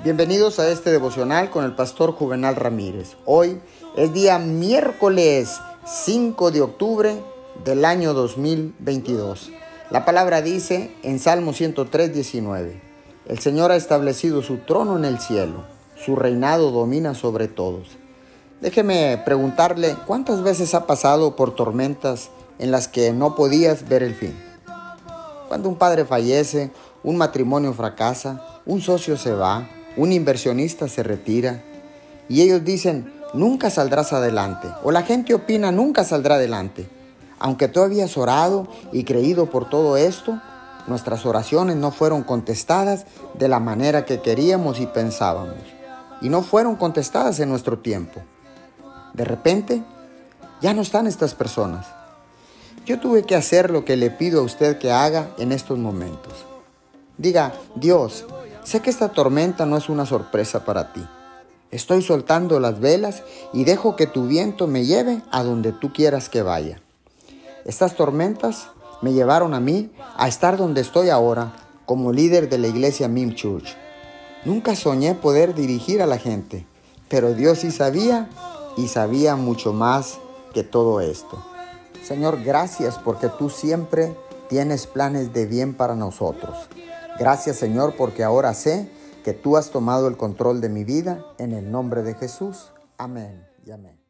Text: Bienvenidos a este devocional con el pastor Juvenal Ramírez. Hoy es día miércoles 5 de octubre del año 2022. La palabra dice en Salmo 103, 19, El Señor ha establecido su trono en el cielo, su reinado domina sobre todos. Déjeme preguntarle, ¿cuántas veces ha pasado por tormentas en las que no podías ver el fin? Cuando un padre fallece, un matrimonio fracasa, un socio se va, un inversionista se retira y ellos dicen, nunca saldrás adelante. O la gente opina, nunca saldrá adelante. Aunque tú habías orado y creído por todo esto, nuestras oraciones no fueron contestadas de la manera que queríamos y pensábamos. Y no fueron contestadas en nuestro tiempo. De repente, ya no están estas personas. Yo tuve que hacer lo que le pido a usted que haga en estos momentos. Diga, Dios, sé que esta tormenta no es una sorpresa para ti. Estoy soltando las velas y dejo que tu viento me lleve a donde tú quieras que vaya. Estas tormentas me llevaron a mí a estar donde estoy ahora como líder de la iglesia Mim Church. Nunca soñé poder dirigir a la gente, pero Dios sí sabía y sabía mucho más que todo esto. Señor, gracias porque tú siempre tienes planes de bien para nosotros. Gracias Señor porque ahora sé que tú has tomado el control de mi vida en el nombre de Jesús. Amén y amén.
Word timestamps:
Bienvenidos 0.00 0.58
a 0.58 0.68
este 0.68 0.90
devocional 0.90 1.50
con 1.50 1.64
el 1.64 1.76
pastor 1.76 2.10
Juvenal 2.10 2.56
Ramírez. 2.56 3.16
Hoy 3.24 3.60
es 3.96 4.12
día 4.12 4.40
miércoles 4.40 5.60
5 5.84 6.50
de 6.50 6.60
octubre 6.60 7.22
del 7.64 7.84
año 7.84 8.12
2022. 8.12 9.52
La 9.90 10.04
palabra 10.04 10.42
dice 10.42 10.92
en 11.04 11.20
Salmo 11.20 11.52
103, 11.52 12.12
19, 12.14 12.82
El 13.26 13.38
Señor 13.38 13.70
ha 13.70 13.76
establecido 13.76 14.42
su 14.42 14.56
trono 14.56 14.96
en 14.96 15.04
el 15.04 15.20
cielo, 15.20 15.62
su 15.94 16.16
reinado 16.16 16.72
domina 16.72 17.14
sobre 17.14 17.46
todos. 17.46 17.90
Déjeme 18.60 19.22
preguntarle, 19.24 19.94
¿cuántas 20.08 20.42
veces 20.42 20.74
ha 20.74 20.84
pasado 20.88 21.36
por 21.36 21.54
tormentas 21.54 22.30
en 22.58 22.72
las 22.72 22.88
que 22.88 23.12
no 23.12 23.36
podías 23.36 23.88
ver 23.88 24.02
el 24.02 24.16
fin? 24.16 24.36
Cuando 25.46 25.68
un 25.68 25.76
padre 25.76 26.04
fallece, 26.04 26.72
un 27.04 27.18
matrimonio 27.18 27.72
fracasa, 27.72 28.60
un 28.66 28.80
socio 28.80 29.16
se 29.16 29.32
va, 29.32 29.68
un 29.96 30.12
inversionista 30.12 30.88
se 30.88 31.02
retira 31.02 31.62
y 32.28 32.42
ellos 32.42 32.64
dicen, 32.64 33.12
nunca 33.34 33.70
saldrás 33.70 34.12
adelante. 34.12 34.68
O 34.82 34.90
la 34.90 35.02
gente 35.02 35.34
opina, 35.34 35.70
nunca 35.72 36.04
saldrá 36.04 36.36
adelante. 36.36 36.88
Aunque 37.38 37.68
tú 37.68 37.80
habías 37.80 38.16
orado 38.16 38.68
y 38.92 39.04
creído 39.04 39.50
por 39.50 39.68
todo 39.68 39.96
esto, 39.96 40.40
nuestras 40.86 41.26
oraciones 41.26 41.76
no 41.76 41.90
fueron 41.90 42.22
contestadas 42.22 43.06
de 43.34 43.48
la 43.48 43.60
manera 43.60 44.04
que 44.04 44.20
queríamos 44.20 44.80
y 44.80 44.86
pensábamos. 44.86 45.56
Y 46.20 46.28
no 46.28 46.42
fueron 46.42 46.76
contestadas 46.76 47.40
en 47.40 47.48
nuestro 47.48 47.78
tiempo. 47.78 48.20
De 49.12 49.24
repente, 49.24 49.82
ya 50.60 50.72
no 50.72 50.82
están 50.82 51.06
estas 51.06 51.34
personas. 51.34 51.86
Yo 52.86 52.98
tuve 52.98 53.24
que 53.24 53.36
hacer 53.36 53.70
lo 53.70 53.84
que 53.84 53.96
le 53.96 54.10
pido 54.10 54.40
a 54.40 54.44
usted 54.44 54.78
que 54.78 54.90
haga 54.90 55.30
en 55.38 55.52
estos 55.52 55.78
momentos. 55.78 56.46
Diga, 57.18 57.52
Dios, 57.74 58.24
sé 58.64 58.80
que 58.80 58.90
esta 58.90 59.10
tormenta 59.10 59.66
no 59.66 59.76
es 59.76 59.88
una 59.88 60.06
sorpresa 60.06 60.64
para 60.64 60.92
ti. 60.92 61.06
Estoy 61.70 62.02
soltando 62.02 62.60
las 62.60 62.80
velas 62.80 63.22
y 63.52 63.64
dejo 63.64 63.96
que 63.96 64.06
tu 64.06 64.26
viento 64.26 64.66
me 64.66 64.84
lleve 64.84 65.22
a 65.30 65.42
donde 65.42 65.72
tú 65.72 65.92
quieras 65.92 66.28
que 66.28 66.42
vaya. 66.42 66.82
Estas 67.64 67.96
tormentas 67.96 68.68
me 69.00 69.12
llevaron 69.12 69.54
a 69.54 69.60
mí 69.60 69.90
a 70.16 70.28
estar 70.28 70.56
donde 70.56 70.80
estoy 70.80 71.08
ahora 71.08 71.52
como 71.86 72.12
líder 72.12 72.48
de 72.48 72.58
la 72.58 72.68
iglesia 72.68 73.08
Mim 73.08 73.34
Church. 73.34 73.74
Nunca 74.44 74.76
soñé 74.76 75.14
poder 75.14 75.54
dirigir 75.54 76.02
a 76.02 76.06
la 76.06 76.18
gente, 76.18 76.66
pero 77.08 77.32
Dios 77.32 77.60
sí 77.60 77.70
sabía 77.70 78.28
y 78.76 78.88
sabía 78.88 79.36
mucho 79.36 79.72
más 79.72 80.18
que 80.52 80.62
todo 80.62 81.00
esto. 81.00 81.42
Señor, 82.02 82.42
gracias 82.42 82.98
porque 82.98 83.28
tú 83.28 83.48
siempre 83.48 84.14
tienes 84.48 84.86
planes 84.86 85.32
de 85.32 85.46
bien 85.46 85.74
para 85.74 85.94
nosotros. 85.94 86.68
Gracias 87.18 87.56
Señor 87.56 87.94
porque 87.96 88.24
ahora 88.24 88.54
sé 88.54 88.88
que 89.24 89.32
tú 89.32 89.56
has 89.56 89.70
tomado 89.70 90.08
el 90.08 90.16
control 90.16 90.60
de 90.60 90.68
mi 90.68 90.84
vida 90.84 91.24
en 91.38 91.52
el 91.52 91.70
nombre 91.70 92.02
de 92.02 92.14
Jesús. 92.14 92.72
Amén 92.98 93.46
y 93.64 93.70
amén. 93.70 94.01